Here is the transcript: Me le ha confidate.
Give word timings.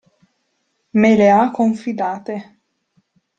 Me 1.01 1.11
le 1.19 1.27
ha 1.33 1.45
confidate. 1.59 2.39